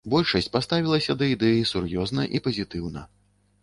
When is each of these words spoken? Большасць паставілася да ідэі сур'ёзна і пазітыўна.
Большасць 0.11 0.47
паставілася 0.55 1.17
да 1.21 1.29
ідэі 1.35 1.69
сур'ёзна 1.75 2.29
і 2.39 2.47
пазітыўна. 2.49 3.09